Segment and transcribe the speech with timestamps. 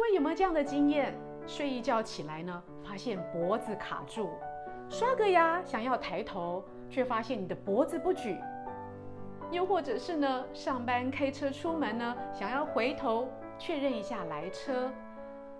[0.00, 1.14] 们有没有这样的经验？
[1.46, 4.28] 睡一觉起来呢，发现脖子卡住，
[4.88, 8.38] 刷个牙想要抬头，却发现你的脖子不举。
[9.50, 13.26] 又或者是呢，上班开车出门呢，想要回头
[13.58, 14.88] 确认一下来车，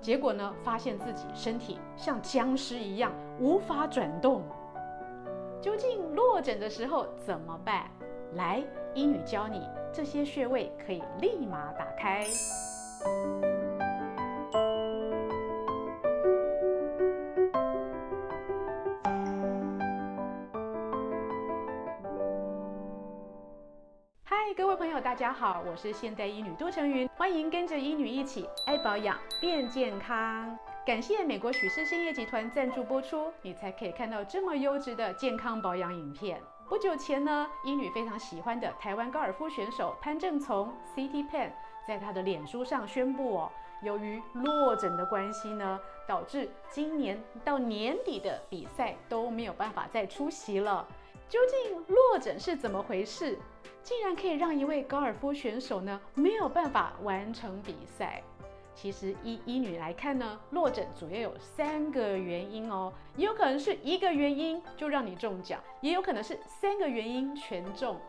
[0.00, 4.42] 结果呢，发现自己身体像僵尸一样无法转动。
[5.60, 7.90] 究竟落枕的时候怎么办？
[8.34, 8.62] 来，
[8.94, 12.24] 医女教你这些穴位可以立马打开。
[24.56, 30.56] 各位朋友，大家好，我是现代医女杜成云，欢迎跟着医女一起爱保养变健康。
[30.86, 36.40] 感谢美国许氏兴业集团赞助播出，你才可以看到这么优质的健康保养影片。
[36.68, 41.50] 不久前呢，医女非常喜欢的台湾高尔夫选手潘正从 （CT Pan）
[41.84, 43.50] 在他的脸书上宣布哦，
[43.82, 50.86] 由于落枕的关系呢，导致今年到年底的比赛都没有办法再出席了。
[51.28, 53.38] 究竟落枕是怎么回事？
[53.82, 58.22] 竟然可以让一位高尔夫选手呢没有办法完成比赛。
[58.74, 68.00] 其实依医女来看呢，落枕主要有三个原因哦，也有可能是一个原因就让你中奖，也有可能是三个原因全中。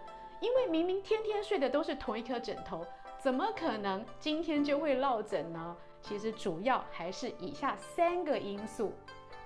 [0.41, 2.85] 因为明明天天睡的都是同一颗枕头，
[3.19, 5.75] 怎么可能今天就会落枕呢？
[6.01, 8.91] 其实主要还是以下三个因素。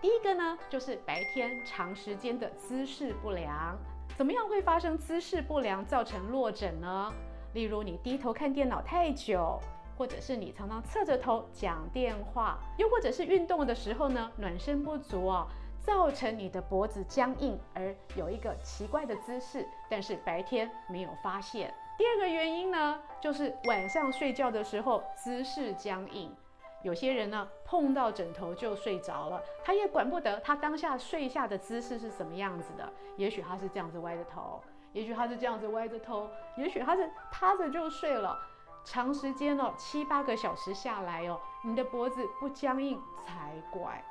[0.02, 3.78] 第一个呢，就是白天长时间的姿势不良。
[4.16, 7.12] 怎么样会发生姿势不良造成落枕呢？
[7.54, 9.60] 例如你低头看电脑太久，
[9.98, 15.46] 或者是你常常侧着头讲电话，又或者是运动的时候呢，暖身不足哦，
[15.82, 21.74] 造成你的脖子僵硬而有一个奇怪的姿势，但是白天没有发现。
[21.98, 26.34] 第二个原因呢，就是晚上睡觉的时候姿势僵硬。
[26.82, 32.92] 有些人呢，碰到枕头就睡着了，他也管不得他当下睡下的姿势是什么样子的。
[33.18, 34.62] 也许他是这样子歪着头，
[34.94, 38.40] 也许他是这样子歪着头，也许他是趴着就睡了。
[38.86, 44.04] 长时间哦，七八个小时下来哦，你的脖子不僵硬才怪。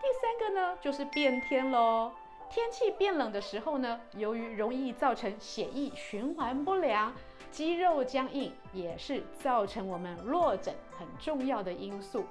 [0.00, 2.10] 第三个呢，就是变天喽。
[2.50, 7.14] 天气变冷的时候呢，由于容易造成血液循环不良。
[7.52, 12.24] 肌肉僵硬也是造成我们落枕很重要的因素。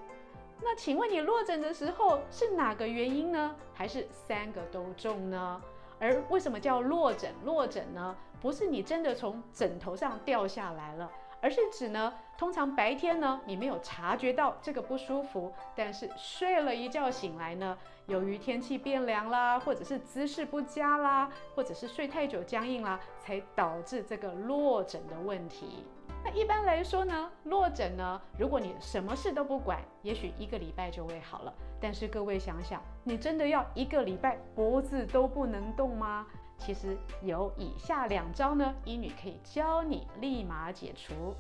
[0.59, 3.56] 那请问你落枕的时候是哪个原因呢？
[3.74, 5.62] 还是三个都中呢？
[6.00, 7.32] 而为什么叫落枕？
[7.46, 11.09] 落枕呢，不是你真的从枕头上掉下来了。
[11.41, 25.84] 而是指呢，通常白天呢，你没有察觉到这个不舒服，但是睡了一觉醒来呢，由于天气变凉啦，或者是姿势不佳啦，或者是睡太久僵硬啦，才导致这个落枕的问题。
[26.24, 31.52] 那一般来说呢，落枕呢，如果你什么事都不管，也许一个礼拜就会好了。
[31.79, 36.28] 但是各位想想，你真的要一个礼拜脖子都不能动吗？
[36.63, 41.33] 其实有以下两招呢，医女可以教你立马解除。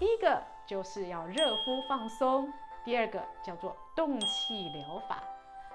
[0.00, 2.52] 第一个就是要热敷放松，
[2.84, 5.22] 第二个叫做动气疗法。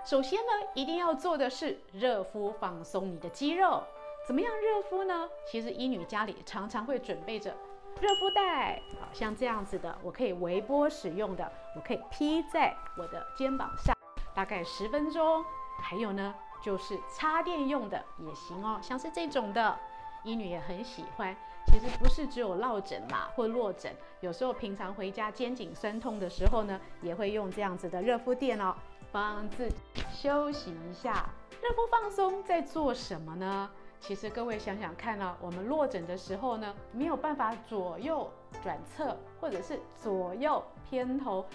[0.03, 3.81] 首先呢，一定要做的是热敷放松你的肌肉。
[4.27, 5.29] 怎么样热敷呢？
[5.47, 7.55] 其实医女家里常常会准备着
[8.01, 13.95] 热敷袋，好像这样子的，我可以微波使用的，我可以披在我的肩膀上，
[14.35, 15.43] 大概十分钟。
[15.81, 16.35] 还有呢。
[16.61, 19.77] 就是插电用的也行哦，像是这种的，
[20.23, 21.35] 医女也很喜欢。
[21.67, 28.75] 其实不是只有落枕啦，或落枕，有时候平常回家肩颈酸痛的时候呢，也会用这样子的热敷垫哦，
[29.11, 29.75] 帮自己
[30.11, 31.29] 休息一下。
[31.61, 33.69] 热敷放松在做什么呢？
[33.99, 38.31] 其实各位想想看啊，我们落枕的时候呢，没有办法左右
[38.63, 41.45] 转侧，或者是左右偏头。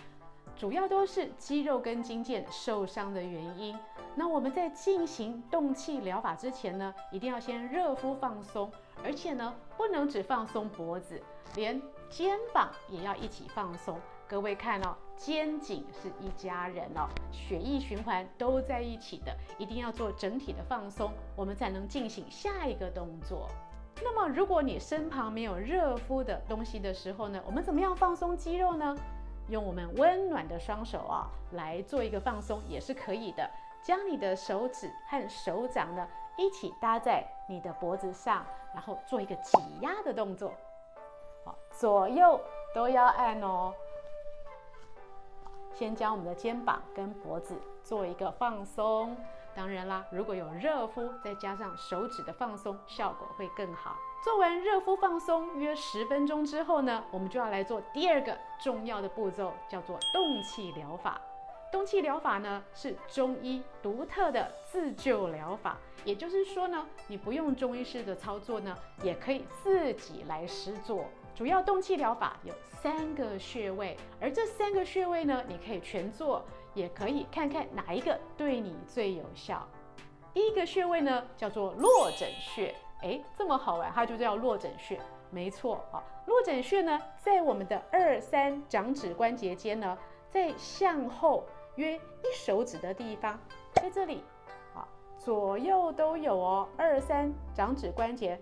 [0.56, 3.76] 主要都是肌肉跟筋腱受伤的原因。
[4.16, 8.70] 那我们在进行动气疗法之前呢，一定要先热敷放松，
[9.02, 11.20] 而且呢，不能只放松脖子，
[11.56, 13.98] 连肩膀也要一起放松。
[14.26, 23.48] 各位看哦，肩颈是一家人哦，血液循环都在一起的，一定要做整体的放松，我们才能进行下一个动作。
[24.02, 28.96] 那么，如果你身旁没有热敷的东西的时候呢，我们怎么样放松肌肉呢？
[29.48, 33.48] 用我们温暖的双手啊，来做一个放松也是可以的。
[33.82, 36.08] 将你的手指和手掌呢
[36.38, 40.52] 一起搭在你的脖子上，然后做一个挤压的动作。
[41.44, 42.40] 好，左右
[42.74, 43.74] 都要按哦。
[45.74, 49.14] 先将我们的肩膀跟脖子做一个放松。
[49.54, 53.96] 当然啦，如果有热敷，再加上手指的放松，效果会更好。
[54.22, 61.20] 做完热敷放松约十分钟之后呢，我们就要来做第二个重要的步骤，叫做动气疗法。
[61.70, 71.04] 动气疗法呢是中医独特的自救疗法，也就是说呢，你不用中医师的操作呢，也可以自己来施做。
[71.34, 76.44] 主要动气疗法有三个穴位，而这三个穴位呢，你可以全做，
[76.74, 79.66] 也可以看看哪一个对你最有效。
[80.32, 85.00] 第一个穴位呢叫做落枕穴，诶，这么好玩，它就叫落枕穴，
[85.30, 86.02] 没错啊。
[86.26, 89.98] 落枕穴呢，在我们的二三掌指关节间呢，
[90.30, 91.44] 在向后。
[91.76, 93.36] 约一手指的地方，
[93.72, 94.22] 在这里，
[94.76, 94.86] 啊，
[95.18, 96.68] 左右都有哦。
[96.76, 98.40] 二三掌指关节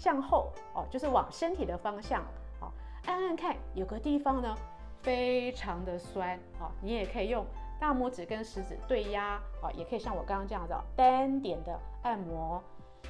[0.00, 2.24] 向后哦，就是往身体的方向，
[2.58, 2.72] 好，
[3.04, 4.56] 按按看，有个地方呢，
[5.02, 7.44] 非常的酸，好，你也可以用
[7.78, 12.62] 大拇指跟食指对压，啊，也可以像我刚刚这样子单点的按摩。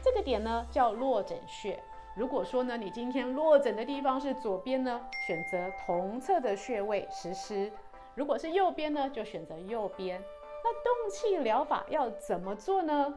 [0.03, 1.81] 这个点呢叫落枕穴。
[2.17, 7.71] 如果说呢，你今天落枕的地方是左边呢，选择同侧的穴位实施。
[8.17, 10.21] 如果是右边呢，就选择右边。
[10.65, 13.15] 那动气疗法要怎么做呢？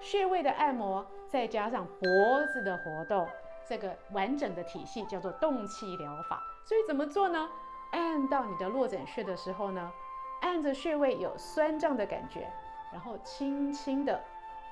[0.00, 2.08] 穴位的按摩，再加上脖
[2.52, 3.26] 子的活动，
[3.68, 6.42] 这个完整的体系叫做动气疗法。
[6.64, 7.48] 所以怎么做呢？
[7.92, 9.92] 按到你的落枕穴的时候呢，
[10.42, 12.50] 按着穴位有酸胀的感觉，
[12.92, 14.20] 然后轻轻的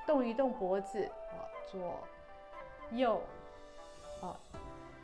[0.05, 1.99] 动一动脖子，啊，左
[2.91, 3.21] 右，
[4.21, 4.35] 啊，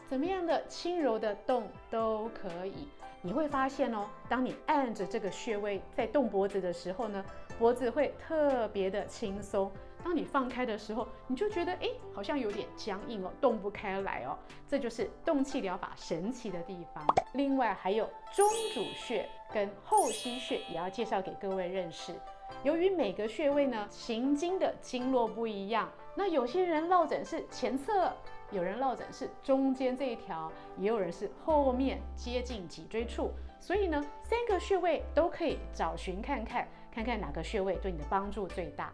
[0.07, 2.89] 怎么样的轻柔的动都可以。
[3.23, 7.23] 你会发现哦，当你按着这个穴位在动脖子的时候呢，
[7.59, 9.71] 脖子会特别的轻松。
[10.03, 14.35] 当你放开的时候，你就觉得哎，好像有点僵硬哦，动不开来哦。
[14.67, 17.05] 这就是动气疗法神奇的地方。
[17.33, 22.15] 另外还有中主穴跟后溪穴也要介绍给各位认识。
[22.63, 28.11] 由于每个穴位呢行经的经络不一样，那有些人落枕是前侧。
[28.51, 38.91] 有人落枕是中间这一条，也有人是后面接近脊椎处，所以呢，三个穴位都可以找寻看看，看看哪个穴位对你的帮助最大。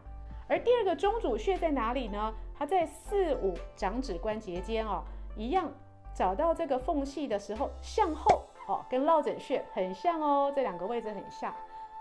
[0.48, 2.34] 而第二个中主穴在哪里呢？
[2.58, 5.04] 它在四五掌指关节间哦，
[5.36, 5.70] 一样
[6.14, 11.54] 找到这个缝隙的时候向后哦，跟落枕穴很像哦，这两个位置很像。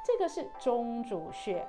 [0.05, 1.67] 这个是中主穴，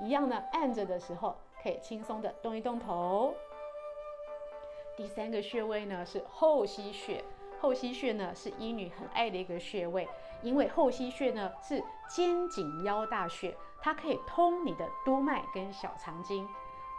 [0.00, 3.32] 一样呢，按着的时候可以轻松的动一动头。
[4.96, 7.22] 第三个穴位呢是后溪穴，
[7.60, 10.08] 后溪穴呢是医女很爱的一个穴位，
[10.40, 16.46] 因为后溪穴呢是肩颈腰大穴，它可以通你的督脉跟小肠经。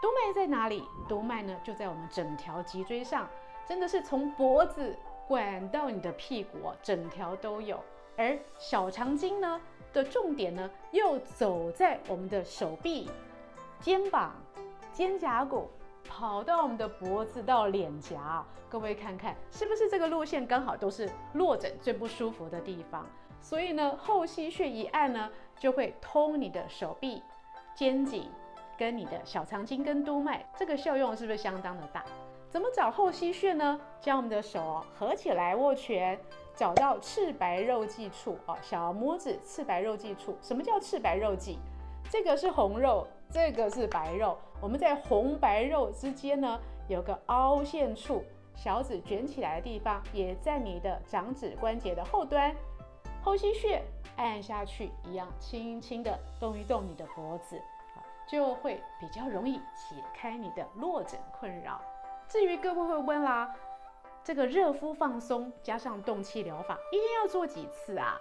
[0.01, 0.83] 督脉在哪里？
[1.07, 3.29] 督脉呢就在我们整条脊椎上，
[3.65, 4.95] 真的是从脖子
[5.25, 7.79] 管到你的屁股，整条都有。
[8.17, 9.59] 而小肠经呢
[9.93, 13.09] 的重点呢又走在我们的手臂、
[13.79, 14.35] 肩膀、
[14.91, 15.69] 肩胛骨。
[16.07, 23.05] 跑到我们的脖子到脸颊，各位看看是不是这个路线刚好都是落枕最不舒服的地方？
[23.41, 27.21] 所以呢，后溪穴一按呢，就会通你的手臂、
[27.75, 28.29] 肩颈
[28.77, 32.03] 跟你的小肠经跟督脉，这个效用是不是相当的大？
[32.49, 33.79] 怎么找后溪穴呢？
[33.99, 36.17] 将我们的手合起来握拳，
[36.55, 40.37] 找到赤白肉际处哦，小拇指赤白肉际处。
[40.41, 41.59] 什么叫赤白肉际？
[42.09, 43.05] 这个是红肉。
[43.27, 48.23] 这个是白肉，我们在红白肉之间呢，有个凹陷处，
[48.55, 52.51] 小指卷起来的地方，也在你的掌指关节的后端，
[53.23, 53.79] 后溪穴
[54.17, 57.61] 按下去一样，轻轻的动一动你的脖子，
[58.27, 61.79] 就会比较容易解开你的落枕困扰。
[62.27, 63.55] 至于各位会问啦，
[64.23, 68.17] 这个热敷放松加上动气疗法，一天要做几次啊？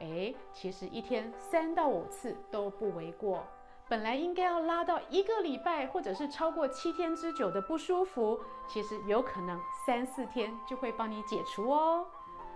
[0.00, 3.44] 诶，其实一天三到五次都不为过。
[3.86, 12.06] 本来应该要拉到一个礼拜，或者是超过七天之久的不舒服，其实有可能三四天就会帮你解除哦。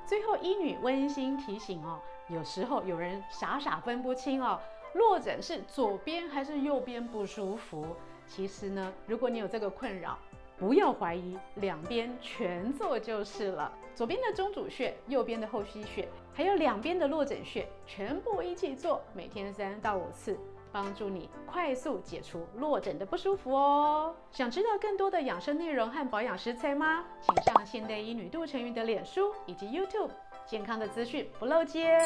[0.06, 4.58] 最后，医女温馨提醒哦，有时候有人傻傻分不清哦，
[4.94, 7.86] 落枕是左边还是右边不舒服。
[8.26, 10.18] 其实呢，如果你有这个困扰，
[10.56, 13.70] 不要怀疑，两边全做就是了。
[13.94, 20.38] 左边的中主穴，右边的后溪穴，还有两边的落枕穴，全部一起做，每天三到五次。
[20.72, 24.14] 帮助你快速解除落枕的不舒服哦。
[24.30, 27.04] 想知道更多的养生内容和保养食材吗？
[27.20, 30.10] 请上现代医女杜成玉的脸书以及 YouTube，
[30.46, 31.98] 健康的资讯不漏接。